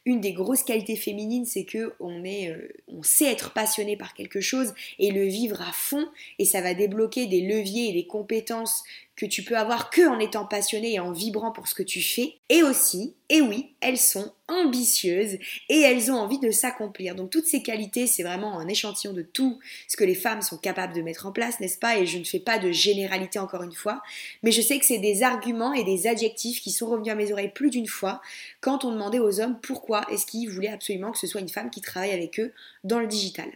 une 0.05 0.21
des 0.21 0.33
grosses 0.33 0.63
qualités 0.63 0.95
féminines, 0.95 1.45
c'est 1.45 1.65
que 1.65 1.93
on, 1.99 2.23
est, 2.23 2.49
euh, 2.49 2.73
on 2.87 3.03
sait 3.03 3.31
être 3.31 3.53
passionné 3.53 3.97
par 3.97 4.13
quelque 4.13 4.41
chose 4.41 4.73
et 4.97 5.11
le 5.11 5.25
vivre 5.25 5.61
à 5.61 5.71
fond, 5.73 6.07
et 6.39 6.45
ça 6.45 6.61
va 6.61 6.73
débloquer 6.73 7.27
des 7.27 7.41
leviers 7.41 7.89
et 7.89 7.93
des 7.93 8.07
compétences 8.07 8.83
que 9.19 9.25
tu 9.25 9.43
peux 9.43 9.57
avoir 9.57 9.89
que 9.89 10.07
en 10.07 10.17
étant 10.17 10.45
passionné 10.45 10.93
et 10.93 10.99
en 10.99 11.11
vibrant 11.11 11.51
pour 11.51 11.67
ce 11.67 11.75
que 11.75 11.83
tu 11.83 12.01
fais. 12.01 12.35
Et 12.47 12.63
aussi, 12.63 13.15
et 13.27 13.41
oui, 13.41 13.75
elles 13.81 13.97
sont 13.97 14.31
ambitieuses 14.47 15.37
et 15.67 15.81
elles 15.81 16.09
ont 16.09 16.15
envie 16.15 16.39
de 16.39 16.51
s'accomplir. 16.51 17.15
Donc 17.15 17.29
toutes 17.29 17.45
ces 17.45 17.61
qualités, 17.61 18.07
c'est 18.07 18.23
vraiment 18.23 18.59
un 18.59 18.67
échantillon 18.69 19.11
de 19.11 19.21
tout 19.21 19.59
ce 19.89 19.97
que 19.97 20.05
les 20.05 20.15
femmes 20.15 20.41
sont 20.41 20.57
capables 20.57 20.93
de 20.93 21.01
mettre 21.01 21.25
en 21.25 21.33
place, 21.33 21.59
n'est-ce 21.59 21.77
pas? 21.77 21.97
Et 21.97 22.05
je 22.05 22.17
ne 22.17 22.23
fais 22.23 22.39
pas 22.39 22.59
de 22.59 22.71
généralité 22.71 23.39
encore 23.39 23.63
une 23.63 23.73
fois, 23.73 24.01
mais 24.41 24.51
je 24.51 24.61
sais 24.61 24.79
que 24.79 24.85
c'est 24.85 24.99
des 24.99 25.21
arguments 25.21 25.73
et 25.73 25.83
des 25.83 26.07
adjectifs 26.07 26.61
qui 26.61 26.71
sont 26.71 26.87
revenus 26.87 27.11
à 27.11 27.15
mes 27.15 27.33
oreilles 27.33 27.51
plus 27.53 27.71
d'une 27.71 27.87
fois 27.87 28.21
quand 28.61 28.85
on 28.85 28.91
demandait 28.93 29.19
aux 29.19 29.41
hommes 29.41 29.59
pourquoi 29.61 30.09
est-ce 30.09 30.25
qu'ils 30.25 30.49
voulaient 30.49 30.69
absolument 30.69 31.11
que 31.11 31.19
ce 31.19 31.27
soit 31.27 31.41
une 31.41 31.49
femme 31.49 31.69
qui 31.69 31.81
travaille 31.81 32.11
avec 32.11 32.39
eux 32.39 32.53
dans 32.85 32.99
le 32.99 33.07
digital. 33.07 33.49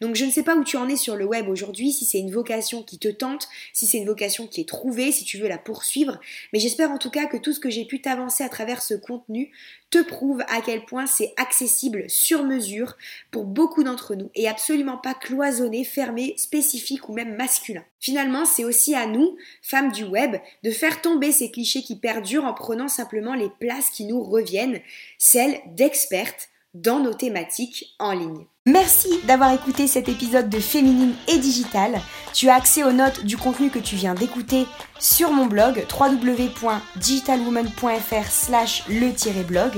Donc 0.00 0.16
je 0.16 0.24
ne 0.24 0.30
sais 0.30 0.42
pas 0.42 0.56
où 0.56 0.64
tu 0.64 0.76
en 0.76 0.88
es 0.88 0.96
sur 0.96 1.16
le 1.16 1.24
web 1.24 1.48
aujourd'hui, 1.48 1.92
si 1.92 2.06
c'est 2.06 2.18
une 2.18 2.30
vocation 2.30 2.82
qui 2.82 2.98
te 2.98 3.08
tente, 3.08 3.48
si 3.72 3.86
c'est 3.86 3.98
une 3.98 4.06
vocation 4.06 4.46
qui 4.46 4.60
est 4.60 4.68
trouvée, 4.68 5.12
si 5.12 5.24
tu 5.24 5.38
veux 5.38 5.48
la 5.48 5.58
poursuivre, 5.58 6.18
mais 6.52 6.58
j'espère 6.58 6.90
en 6.90 6.98
tout 6.98 7.10
cas 7.10 7.26
que 7.26 7.36
tout 7.36 7.52
ce 7.52 7.60
que 7.60 7.70
j'ai 7.70 7.84
pu 7.84 8.00
t'avancer 8.00 8.42
à 8.42 8.48
travers 8.48 8.82
ce 8.82 8.94
contenu 8.94 9.50
te 9.90 10.02
prouve 10.02 10.42
à 10.48 10.60
quel 10.60 10.84
point 10.84 11.06
c'est 11.06 11.34
accessible 11.36 12.08
sur 12.08 12.44
mesure 12.44 12.96
pour 13.30 13.44
beaucoup 13.44 13.82
d'entre 13.82 14.14
nous 14.14 14.30
et 14.34 14.48
absolument 14.48 14.96
pas 14.96 15.14
cloisonné, 15.14 15.84
fermé, 15.84 16.34
spécifique 16.36 17.08
ou 17.08 17.12
même 17.12 17.36
masculin. 17.36 17.84
Finalement, 17.98 18.44
c'est 18.44 18.64
aussi 18.64 18.94
à 18.94 19.06
nous, 19.06 19.36
femmes 19.62 19.92
du 19.92 20.04
web, 20.04 20.36
de 20.62 20.70
faire 20.70 21.02
tomber 21.02 21.32
ces 21.32 21.50
clichés 21.50 21.82
qui 21.82 21.96
perdurent 21.96 22.44
en 22.44 22.54
prenant 22.54 22.88
simplement 22.88 23.34
les 23.34 23.50
places 23.60 23.90
qui 23.90 24.04
nous 24.04 24.22
reviennent, 24.22 24.80
celles 25.18 25.60
d'expertes 25.74 26.48
dans 26.74 27.00
nos 27.00 27.14
thématiques 27.14 27.96
en 27.98 28.12
ligne. 28.12 28.46
Merci 28.66 29.08
d'avoir 29.24 29.52
écouté 29.52 29.86
cet 29.86 30.08
épisode 30.08 30.48
de 30.48 30.60
Féminine 30.60 31.14
et 31.28 31.36
Digital. 31.38 32.00
Tu 32.32 32.48
as 32.48 32.54
accès 32.54 32.84
aux 32.84 32.92
notes 32.92 33.24
du 33.24 33.36
contenu 33.36 33.68
que 33.70 33.78
tu 33.78 33.96
viens 33.96 34.14
d'écouter 34.14 34.66
sur 34.98 35.32
mon 35.32 35.44
blog 35.46 35.84
www.digitalwoman.fr 35.98 38.30
slash 38.30 38.84
le-blog. 38.88 39.72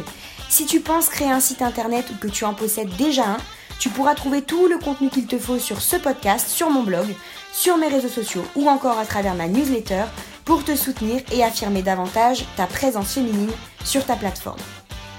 Si 0.48 0.66
tu 0.66 0.80
penses 0.80 1.08
créer 1.08 1.30
un 1.30 1.40
site 1.40 1.62
internet 1.62 2.10
ou 2.10 2.16
que 2.16 2.28
tu 2.28 2.44
en 2.44 2.54
possèdes 2.54 2.94
déjà 2.96 3.24
un, 3.24 3.38
tu 3.78 3.88
pourras 3.88 4.14
trouver 4.14 4.42
tout 4.42 4.66
le 4.66 4.76
contenu 4.78 5.08
qu'il 5.08 5.26
te 5.26 5.38
faut 5.38 5.58
sur 5.58 5.80
ce 5.80 5.96
podcast, 5.96 6.48
sur 6.48 6.68
mon 6.70 6.82
blog, 6.82 7.06
sur 7.52 7.78
mes 7.78 7.88
réseaux 7.88 8.08
sociaux 8.08 8.44
ou 8.54 8.68
encore 8.68 8.98
à 8.98 9.06
travers 9.06 9.34
ma 9.34 9.48
newsletter 9.48 10.04
pour 10.44 10.64
te 10.64 10.76
soutenir 10.76 11.22
et 11.32 11.42
affirmer 11.42 11.82
davantage 11.82 12.44
ta 12.56 12.66
présence 12.66 13.14
féminine 13.14 13.50
sur 13.84 14.04
ta 14.04 14.16
plateforme. 14.16 14.60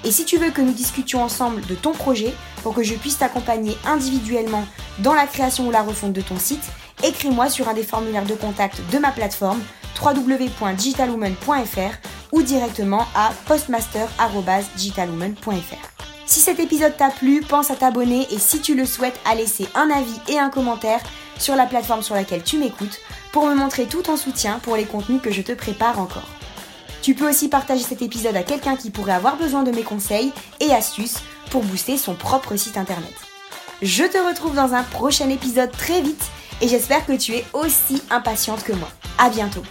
Et 0.04 0.10
si 0.10 0.24
tu 0.24 0.36
veux 0.36 0.50
que 0.50 0.60
nous 0.60 0.72
discutions 0.72 1.22
ensemble 1.22 1.64
de 1.66 1.74
ton 1.74 1.92
projet 1.92 2.34
pour 2.62 2.74
que 2.74 2.82
je 2.82 2.94
puisse 2.94 3.18
t'accompagner 3.18 3.76
individuellement 3.86 4.66
dans 4.98 5.14
la 5.14 5.26
création 5.26 5.68
ou 5.68 5.70
la 5.70 5.82
refonte 5.82 6.12
de 6.12 6.20
ton 6.20 6.38
site, 6.38 6.64
écris-moi 7.02 7.48
sur 7.48 7.68
un 7.68 7.74
des 7.74 7.82
formulaires 7.82 8.26
de 8.26 8.34
contact 8.34 8.82
de 8.92 8.98
ma 8.98 9.12
plateforme 9.12 9.62
www.digitalwoman.fr 10.02 11.94
ou 12.32 12.42
directement 12.42 13.06
à 13.14 13.30
postmaster.digitalwoman.fr. 13.46 15.94
Si 16.26 16.40
cet 16.40 16.58
épisode 16.58 16.96
t'a 16.96 17.10
plu, 17.10 17.42
pense 17.42 17.70
à 17.70 17.76
t'abonner 17.76 18.26
et 18.30 18.38
si 18.38 18.60
tu 18.60 18.74
le 18.74 18.86
souhaites, 18.86 19.20
à 19.24 19.34
laisser 19.34 19.66
un 19.74 19.90
avis 19.90 20.20
et 20.28 20.38
un 20.38 20.50
commentaire 20.50 21.00
sur 21.38 21.56
la 21.56 21.66
plateforme 21.66 22.02
sur 22.02 22.14
laquelle 22.14 22.42
tu 22.42 22.58
m'écoutes 22.58 23.00
pour 23.32 23.46
me 23.46 23.54
montrer 23.54 23.86
tout 23.86 24.02
ton 24.02 24.16
soutien 24.16 24.58
pour 24.60 24.76
les 24.76 24.84
contenus 24.84 25.22
que 25.22 25.30
je 25.30 25.42
te 25.42 25.52
prépare 25.52 25.98
encore. 25.98 26.28
Tu 27.04 27.14
peux 27.14 27.28
aussi 27.28 27.48
partager 27.50 27.82
cet 27.82 28.00
épisode 28.00 28.34
à 28.34 28.42
quelqu'un 28.42 28.76
qui 28.76 28.88
pourrait 28.88 29.12
avoir 29.12 29.36
besoin 29.36 29.62
de 29.62 29.70
mes 29.70 29.82
conseils 29.82 30.32
et 30.58 30.72
astuces 30.72 31.18
pour 31.50 31.62
booster 31.62 31.98
son 31.98 32.14
propre 32.14 32.56
site 32.56 32.78
internet. 32.78 33.12
Je 33.82 34.04
te 34.04 34.16
retrouve 34.16 34.54
dans 34.54 34.72
un 34.72 34.82
prochain 34.84 35.28
épisode 35.28 35.70
très 35.70 36.00
vite 36.00 36.24
et 36.62 36.68
j'espère 36.68 37.04
que 37.04 37.12
tu 37.12 37.34
es 37.34 37.44
aussi 37.52 38.02
impatiente 38.08 38.64
que 38.64 38.72
moi. 38.72 38.88
À 39.18 39.28
bientôt. 39.28 39.64